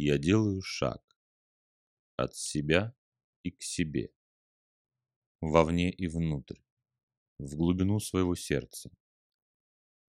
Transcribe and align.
Я 0.00 0.16
делаю 0.16 0.62
шаг 0.62 1.02
от 2.14 2.36
себя 2.36 2.94
и 3.42 3.50
к 3.50 3.60
себе, 3.64 4.12
вовне 5.40 5.90
и 5.90 6.06
внутрь, 6.06 6.60
в 7.38 7.56
глубину 7.56 7.98
своего 7.98 8.36
сердца, 8.36 8.92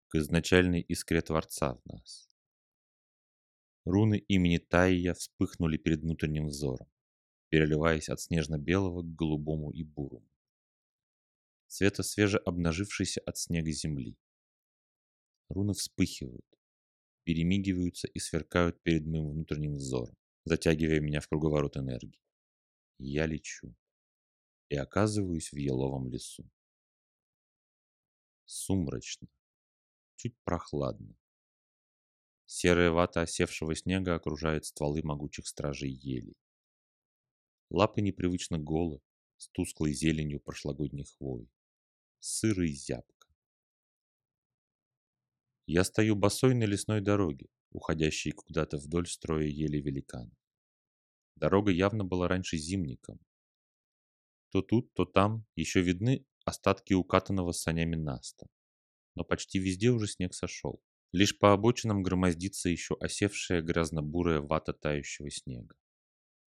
к 0.08 0.16
изначальной 0.16 0.80
искре 0.80 1.22
Творца 1.22 1.76
в 1.76 1.86
нас. 1.86 2.30
Руны 3.84 4.20
имени 4.20 4.58
Таия 4.58 5.14
вспыхнули 5.14 5.76
перед 5.76 6.00
внутренним 6.00 6.48
взором, 6.48 6.90
переливаясь 7.50 8.08
от 8.08 8.22
снежно-белого 8.22 9.02
к 9.02 9.14
голубому 9.14 9.70
и 9.72 9.84
бурому. 9.84 10.32
Цвета 11.68 12.04
свеже 12.04 12.38
обнажившейся 12.38 13.20
от 13.20 13.38
снега 13.38 13.72
земли. 13.72 14.18
Руны 15.50 15.74
вспыхивают, 15.74 16.48
перемигиваются 17.24 18.08
и 18.08 18.20
сверкают 18.20 18.82
перед 18.84 19.06
моим 19.06 19.30
внутренним 19.32 19.76
взором, 19.76 20.16
затягивая 20.46 21.00
меня 21.00 21.20
в 21.20 21.28
круговорот 21.28 21.78
энергии. 21.78 22.20
Я 22.98 23.26
лечу 23.26 23.76
и 24.70 24.76
оказываюсь 24.76 25.52
в 25.52 25.58
еловом 25.58 26.10
лесу. 26.10 26.50
Сумрачно, 28.46 29.28
чуть 30.16 30.38
прохладно. 30.44 31.16
Серая 32.46 32.92
вата 32.92 33.22
осевшего 33.22 33.76
снега 33.76 34.16
окружает 34.16 34.66
стволы 34.66 35.02
могучих 35.04 35.48
стражей 35.48 35.92
елей. 35.92 36.38
Лапы 37.70 38.02
непривычно 38.02 38.60
голы, 38.60 39.02
с 39.38 39.50
тусклой 39.50 39.94
зеленью 39.94 40.40
прошлогодних 40.40 41.08
хвой. 41.18 41.50
Сыро 42.20 42.66
и 42.66 42.74
зябко. 42.74 43.23
Я 45.66 45.84
стою 45.84 46.16
босой 46.16 46.54
на 46.56 46.66
лесной 46.66 47.02
дороге, 47.02 47.48
уходящей 47.72 48.32
куда-то 48.32 48.78
вдоль 48.78 49.08
строя 49.08 49.46
ели 49.46 49.78
великан. 49.78 50.32
Дорога 51.36 51.72
явно 51.72 52.04
была 52.04 52.28
раньше 52.28 52.58
зимником. 52.58 53.20
То 54.52 54.62
тут, 54.62 54.94
то 54.94 55.06
там 55.06 55.46
еще 55.56 55.82
видны 55.82 56.26
остатки 56.46 56.94
укатанного 56.94 57.54
санями 57.54 57.96
наста. 57.96 58.48
Но 59.16 59.24
почти 59.24 59.60
везде 59.60 59.90
уже 59.90 60.08
снег 60.08 60.34
сошел. 60.34 60.82
Лишь 61.12 61.38
по 61.38 61.54
обочинам 61.54 62.04
громоздится 62.04 62.70
еще 62.70 62.96
осевшая 63.00 63.62
грязно-бурая 63.62 64.42
вата 64.42 64.74
тающего 64.74 65.30
снега. 65.30 65.76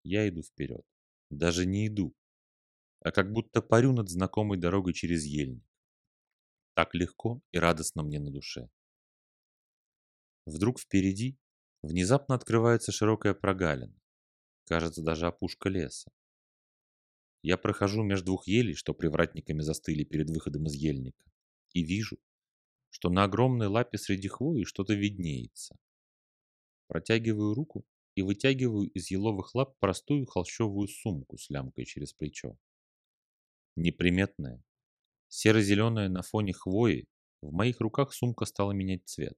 Я 0.02 0.28
иду 0.28 0.42
вперед. 0.42 0.84
Даже 1.30 1.66
не 1.66 1.86
иду, 1.86 2.14
а 3.00 3.12
как 3.12 3.32
будто 3.32 3.60
парю 3.60 3.92
над 3.92 4.08
знакомой 4.08 4.58
дорогой 4.58 4.94
через 4.94 5.24
ельник. 5.24 5.64
Так 6.74 6.94
легко 6.94 7.40
и 7.52 7.58
радостно 7.58 8.02
мне 8.02 8.18
на 8.18 8.30
душе. 8.30 8.70
Вдруг 10.46 10.78
впереди 10.78 11.38
внезапно 11.82 12.34
открывается 12.34 12.92
широкая 12.92 13.34
прогалина. 13.34 13.94
Кажется, 14.66 15.02
даже 15.02 15.26
опушка 15.26 15.68
леса. 15.68 16.10
Я 17.42 17.56
прохожу 17.58 18.02
между 18.02 18.26
двух 18.26 18.46
елей, 18.46 18.74
что 18.74 18.94
привратниками 18.94 19.60
застыли 19.60 20.04
перед 20.04 20.30
выходом 20.30 20.66
из 20.66 20.74
ельника, 20.74 21.30
и 21.72 21.82
вижу, 21.82 22.18
что 22.90 23.10
на 23.10 23.24
огромной 23.24 23.66
лапе 23.66 23.98
среди 23.98 24.28
хвои 24.28 24.64
что-то 24.64 24.94
виднеется. 24.94 25.76
Протягиваю 26.86 27.54
руку 27.54 27.84
и 28.14 28.22
вытягиваю 28.22 28.88
из 28.90 29.10
еловых 29.10 29.54
лап 29.54 29.78
простую 29.78 30.26
холщовую 30.26 30.88
сумку 30.88 31.36
с 31.36 31.50
лямкой 31.50 31.84
через 31.84 32.12
плечо. 32.12 32.56
Неприметная, 33.76 34.62
серо-зеленая 35.28 36.08
на 36.08 36.22
фоне 36.22 36.52
хвои, 36.52 37.08
в 37.42 37.52
моих 37.52 37.80
руках 37.80 38.14
сумка 38.14 38.44
стала 38.46 38.72
менять 38.72 39.06
цвет 39.06 39.36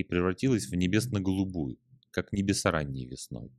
и 0.00 0.04
превратилась 0.04 0.66
в 0.66 0.74
небесно-голубую, 0.74 1.78
как 2.10 2.32
небеса 2.32 2.70
ранней 2.70 3.06
весной. 3.06 3.52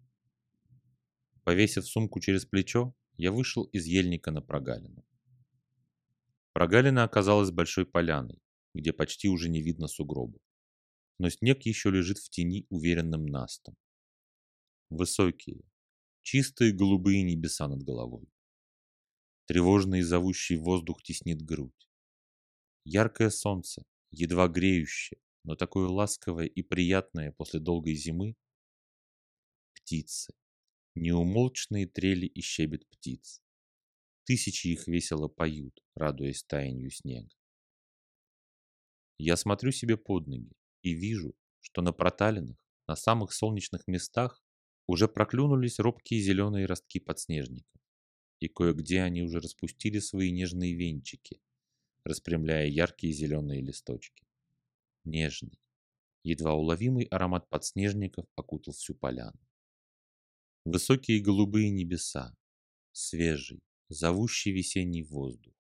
Повесив 1.44 1.88
сумку 1.88 2.20
через 2.20 2.46
плечо, 2.46 2.96
я 3.18 3.32
вышел 3.32 3.64
из 3.64 3.86
ельника 3.86 4.32
на 4.32 4.42
прогалину. 4.42 5.06
Прогалина 6.54 7.04
оказалась 7.04 7.52
большой 7.52 7.86
поляной, 7.86 8.42
где 8.74 8.92
почти 8.92 9.30
уже 9.30 9.50
не 9.50 9.62
видно 9.62 9.88
сугробов. 9.88 10.42
Но 11.20 11.30
снег 11.30 11.62
еще 11.64 11.92
лежит 11.92 12.18
в 12.18 12.30
тени 12.30 12.66
уверенным 12.70 13.26
настом. 13.26 13.76
Высокие, 14.90 15.64
чистые 16.24 16.74
голубые 16.74 17.24
небеса 17.24 17.68
над 17.68 17.84
головой. 17.84 18.28
Тревожный 19.46 20.00
и 20.00 20.04
зовущий 20.04 20.58
воздух 20.58 21.04
теснит 21.04 21.42
грудь. 21.44 21.90
Яркое 22.84 23.30
солнце, 23.30 23.86
едва 24.10 24.48
греющее, 24.48 25.20
но 25.44 25.56
такое 25.56 25.88
ласковое 25.88 26.46
и 26.46 26.62
приятное 26.62 27.32
после 27.32 27.60
долгой 27.60 27.96
зимы. 27.96 28.36
Птицы. 29.74 30.34
Неумолчные 30.96 31.88
трели 31.88 32.26
и 32.26 32.42
щебет 32.42 32.88
птиц. 32.90 33.42
Тысячи 34.26 34.68
их 34.68 34.88
весело 34.88 35.28
поют, 35.28 35.84
радуясь 35.96 36.44
таянию 36.44 36.92
снега. 36.92 37.30
Я 39.18 39.36
смотрю 39.36 39.72
себе 39.72 39.98
под 39.98 40.28
ноги 40.28 40.52
и 40.82 40.94
вижу, 40.94 41.36
что 41.60 41.82
на 41.82 41.94
проталинах, 41.94 42.58
на 42.88 42.96
самых 42.96 43.34
солнечных 43.34 43.88
местах 43.88 44.44
уже 44.88 45.08
проклюнулись 45.08 45.80
робкие 45.80 46.22
зеленые 46.22 46.66
ростки 46.66 47.00
подснежников, 47.00 47.82
и 48.40 48.48
кое-где 48.48 49.02
они 49.02 49.22
уже 49.22 49.40
распустили 49.40 50.00
свои 50.00 50.32
нежные 50.32 50.76
венчики, 50.76 51.40
распрямляя 52.04 52.68
яркие 52.68 53.14
зеленые 53.14 53.62
листочки. 53.62 54.26
Нежный, 55.04 55.60
едва 56.24 56.54
уловимый 56.54 57.06
аромат 57.06 57.50
подснежников 57.50 58.26
окутал 58.36 58.74
всю 58.74 58.94
поляну. 58.94 59.40
Высокие 60.66 61.22
голубые 61.22 61.72
небеса, 61.72 62.36
свежий, 62.92 63.64
зовущий 63.90 64.52
весенний 64.52 65.04
воздух. 65.04 65.56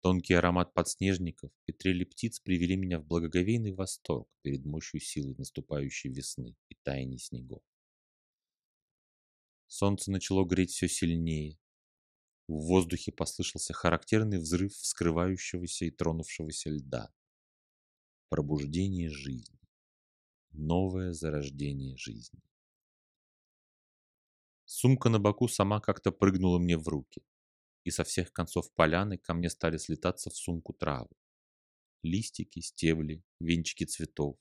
Тонкий 0.00 0.34
аромат 0.34 0.74
подснежников 0.74 1.50
и 1.66 1.72
трели 1.72 2.04
птиц 2.04 2.38
привели 2.38 2.76
меня 2.76 3.00
в 3.00 3.06
благоговейный 3.06 3.72
восторг 3.72 4.28
перед 4.42 4.64
мощью 4.64 5.00
силы 5.00 5.34
наступающей 5.36 6.10
весны 6.10 6.56
и 6.68 6.74
таяния 6.82 7.18
снегов. 7.18 7.62
Солнце 9.66 10.10
начало 10.10 10.44
греть 10.44 10.70
все 10.70 10.88
сильнее. 10.88 11.58
В 12.46 12.60
воздухе 12.66 13.10
послышался 13.12 13.74
характерный 13.74 14.38
взрыв 14.38 14.72
вскрывающегося 14.72 15.86
и 15.86 15.90
тронувшегося 15.90 16.70
льда. 16.70 17.12
Пробуждение 18.30 19.08
жизни. 19.08 19.58
Новое 20.50 21.14
зарождение 21.14 21.96
жизни. 21.96 22.42
Сумка 24.66 25.08
на 25.08 25.18
боку 25.18 25.48
сама 25.48 25.80
как-то 25.80 26.12
прыгнула 26.12 26.58
мне 26.58 26.76
в 26.76 26.86
руки 26.88 27.22
и 27.84 27.90
со 27.90 28.04
всех 28.04 28.30
концов 28.34 28.70
поляны 28.74 29.16
ко 29.16 29.32
мне 29.32 29.48
стали 29.48 29.78
слетаться 29.78 30.28
в 30.28 30.36
сумку 30.36 30.74
травы. 30.74 31.08
Листики, 32.02 32.60
стебли, 32.60 33.24
венчики 33.40 33.84
цветов, 33.84 34.36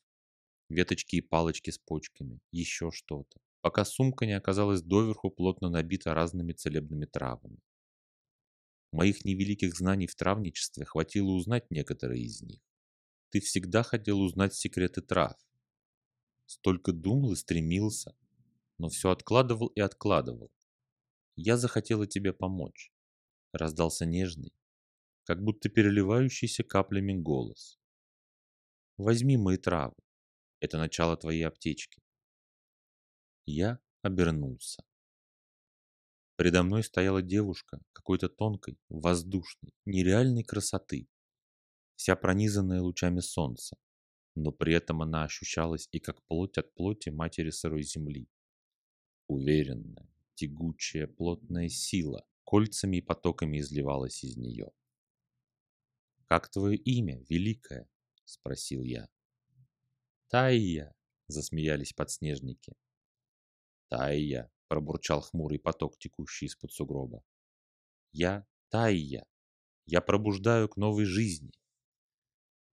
веточки 0.68 1.16
и 1.16 1.22
палочки 1.22 1.70
с 1.70 1.78
почками, 1.78 2.42
еще 2.52 2.92
что-то, 2.92 3.40
пока 3.62 3.86
сумка 3.86 4.26
не 4.26 4.34
оказалась 4.34 4.82
доверху 4.82 5.32
плотно 5.32 5.70
набита 5.70 6.14
разными 6.14 6.52
целебными 6.52 7.06
травами. 7.06 7.62
Моих 8.92 9.24
невеликих 9.24 9.74
знаний 9.74 10.08
в 10.08 10.16
травничестве 10.16 10.84
хватило 10.84 11.32
узнать 11.32 11.72
некоторые 11.72 12.24
из 12.24 12.42
них. 12.42 12.60
Ты 13.38 13.42
всегда 13.42 13.84
хотел 13.84 14.20
узнать 14.22 14.56
секреты 14.56 15.00
трав. 15.00 15.38
Столько 16.48 16.92
думал 16.92 17.34
и 17.34 17.36
стремился, 17.36 18.16
но 18.80 18.90
все 18.90 19.12
откладывал 19.12 19.68
и 19.68 19.80
откладывал. 19.80 20.52
Я 21.36 21.56
захотела 21.56 22.08
тебе 22.08 22.34
помочь 22.34 22.92
раздался 23.54 24.08
нежный, 24.08 24.56
как 25.24 25.44
будто 25.44 25.70
переливающийся 25.70 26.64
каплями 26.64 27.14
голос. 27.14 27.80
Возьми 28.98 29.38
мои 29.38 29.58
травы. 29.58 29.94
Это 30.60 30.80
начало 30.80 31.16
твоей 31.16 31.44
аптечки. 31.44 32.02
Я 33.46 33.80
обернулся. 34.02 34.84
Предо 36.38 36.64
мной 36.64 36.84
стояла 36.84 37.22
девушка 37.22 37.82
какой-то 37.94 38.30
тонкой, 38.30 38.80
воздушной, 38.90 39.76
нереальной 39.86 40.44
красоты, 40.44 41.08
вся 41.98 42.16
пронизанная 42.16 42.82
лучами 42.82 43.20
солнца, 43.20 43.76
но 44.36 44.52
при 44.52 44.74
этом 44.74 45.02
она 45.02 45.24
ощущалась 45.24 45.90
и 45.92 46.00
как 46.00 46.24
плоть 46.28 46.58
от 46.58 46.74
плоти 46.76 47.10
матери 47.10 47.50
сырой 47.50 47.84
земли. 47.84 48.30
Уверенная, 49.28 50.08
тягучая, 50.36 51.08
плотная 51.08 51.68
сила, 51.68 52.26
кольцами 52.46 52.98
и 52.98 53.02
потоками 53.02 53.60
изливалась 53.60 54.24
из 54.24 54.38
нее. 54.38 54.72
«Как 56.28 56.50
твое 56.50 56.78
имя, 56.78 57.20
Великая?»— 57.30 57.90
спросил 58.26 58.84
я. 58.84 59.10
«Тайя!»— 60.28 60.94
засмеялись 61.28 61.94
подснежники. 61.94 62.74
«Тайя!»— 63.90 64.52
пробурчал 64.68 65.22
хмурый 65.22 65.60
поток, 65.60 65.98
текущий 65.98 66.46
из-под 66.46 66.72
сугроба. 66.72 67.24
«Я 68.12 68.46
Тайя! 68.70 69.26
Я 69.86 70.02
пробуждаю 70.02 70.70
к 70.70 70.78
новой 70.78 71.06
жизни!» 71.06 71.54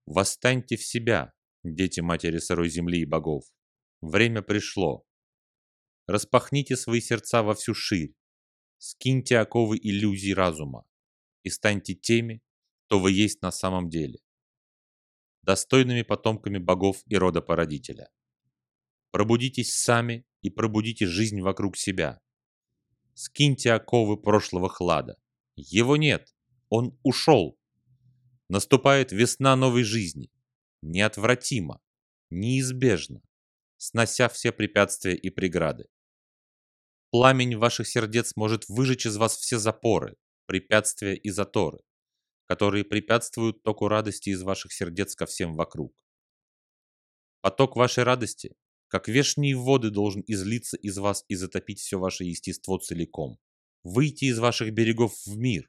«Восстаньте 0.05 0.77
в 0.77 0.83
себя, 0.83 1.33
дети 1.63 1.99
матери 1.99 2.37
сырой 2.37 2.69
земли 2.69 3.01
и 3.01 3.05
богов! 3.05 3.43
Время 4.01 4.41
пришло! 4.41 5.05
Распахните 6.07 6.75
свои 6.75 7.01
сердца 7.01 7.41
во 7.41 7.55
всю 7.55 7.73
ширь, 7.73 8.13
скиньте 8.77 9.39
оковы 9.39 9.77
иллюзий 9.81 10.33
разума 10.33 10.85
и 11.43 11.49
станьте 11.49 11.95
теми, 11.95 12.41
кто 12.85 12.99
вы 12.99 13.11
есть 13.11 13.41
на 13.41 13.51
самом 13.51 13.89
деле, 13.89 14.19
достойными 15.41 16.03
потомками 16.03 16.57
богов 16.57 17.01
и 17.07 17.15
рода 17.15 17.41
породителя. 17.41 18.09
Пробудитесь 19.11 19.73
сами 19.73 20.25
и 20.41 20.49
пробудите 20.49 21.07
жизнь 21.07 21.41
вокруг 21.41 21.77
себя. 21.77 22.19
Скиньте 23.13 23.71
оковы 23.71 24.17
прошлого 24.17 24.69
хлада. 24.69 25.17
Его 25.55 25.97
нет, 25.97 26.35
он 26.69 26.99
ушел. 27.01 27.57
Наступает 28.47 29.11
весна 29.11 29.55
новой 29.55 29.83
жизни. 29.83 30.29
Неотвратимо, 30.83 31.81
неизбежно, 32.29 33.21
снося 33.77 34.29
все 34.29 34.51
препятствия 34.51 35.15
и 35.15 35.31
преграды. 35.31 35.87
Пламень 37.09 37.57
ваших 37.57 37.87
сердец 37.87 38.35
может 38.35 38.69
выжечь 38.69 39.07
из 39.07 39.17
вас 39.17 39.35
все 39.35 39.57
запоры, 39.57 40.15
препятствия 40.45 41.15
и 41.15 41.31
заторы, 41.31 41.79
которые 42.45 42.83
препятствуют 42.83 43.63
току 43.63 43.87
радости 43.87 44.29
из 44.29 44.43
ваших 44.43 44.73
сердец 44.73 45.15
ко 45.15 45.25
всем 45.25 45.55
вокруг. 45.55 45.95
Поток 47.41 47.75
вашей 47.75 48.03
радости, 48.03 48.55
как 48.89 49.07
вешние 49.07 49.55
воды, 49.55 49.89
должен 49.89 50.23
излиться 50.27 50.77
из 50.77 50.99
вас 50.99 51.25
и 51.29 51.35
затопить 51.35 51.79
все 51.79 51.97
ваше 51.97 52.25
естество 52.25 52.77
целиком, 52.77 53.39
выйти 53.83 54.25
из 54.25 54.37
ваших 54.37 54.71
берегов 54.71 55.15
в 55.25 55.35
мир 55.35 55.67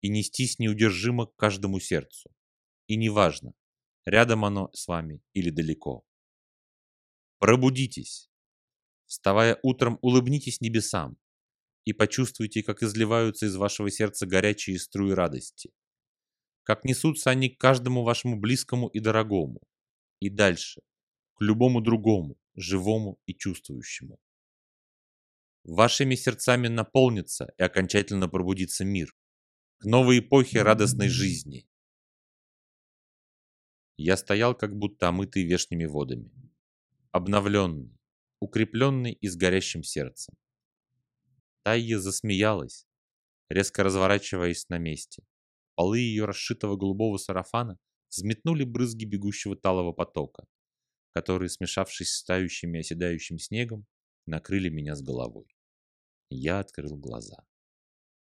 и 0.00 0.08
нестись 0.08 0.58
неудержимо 0.58 1.26
к 1.26 1.36
каждому 1.36 1.80
сердцу. 1.80 2.30
И 2.86 2.96
неважно, 2.96 3.52
рядом 4.04 4.44
оно 4.44 4.70
с 4.72 4.88
вами 4.88 5.22
или 5.32 5.50
далеко. 5.50 6.04
Пробудитесь. 7.38 8.28
Вставая 9.06 9.58
утром, 9.62 9.98
улыбнитесь 10.02 10.60
небесам 10.60 11.16
и 11.84 11.92
почувствуйте, 11.92 12.62
как 12.62 12.82
изливаются 12.82 13.46
из 13.46 13.56
вашего 13.56 13.90
сердца 13.90 14.26
горячие 14.26 14.78
струи 14.78 15.12
радости, 15.12 15.72
как 16.62 16.84
несутся 16.84 17.30
они 17.30 17.48
к 17.48 17.58
каждому 17.58 18.04
вашему 18.04 18.38
близкому 18.38 18.88
и 18.88 19.00
дорогому, 19.00 19.60
и 20.20 20.28
дальше, 20.28 20.82
к 21.34 21.40
любому 21.42 21.80
другому, 21.80 22.36
живому 22.54 23.18
и 23.26 23.34
чувствующему. 23.34 24.18
Вашими 25.64 26.14
сердцами 26.14 26.68
наполнится 26.68 27.52
и 27.58 27.62
окончательно 27.62 28.28
пробудится 28.28 28.84
мир 28.84 29.14
к 29.80 29.86
новой 29.86 30.18
эпохе 30.18 30.60
радостной 30.60 31.08
жизни. 31.08 31.66
Я 33.96 34.18
стоял, 34.18 34.54
как 34.54 34.76
будто 34.76 35.08
омытый 35.08 35.44
вешними 35.44 35.86
водами, 35.86 36.30
обновленный, 37.12 37.98
укрепленный 38.40 39.12
и 39.12 39.26
с 39.26 39.36
горящим 39.36 39.82
сердцем. 39.82 40.34
Тайя 41.62 41.98
засмеялась, 41.98 42.86
резко 43.48 43.82
разворачиваясь 43.82 44.68
на 44.68 44.76
месте. 44.76 45.24
Полы 45.76 46.00
ее 46.00 46.26
расшитого 46.26 46.76
голубого 46.76 47.16
сарафана 47.16 47.78
взметнули 48.10 48.64
брызги 48.64 49.06
бегущего 49.06 49.56
талого 49.56 49.92
потока, 49.92 50.44
которые, 51.12 51.48
смешавшись 51.48 52.12
с 52.12 52.24
тающим 52.24 52.74
и 52.74 52.80
оседающим 52.80 53.38
снегом, 53.38 53.86
накрыли 54.26 54.68
меня 54.68 54.94
с 54.94 55.00
головой. 55.00 55.46
Я 56.28 56.58
открыл 56.58 56.98
глаза. 56.98 57.46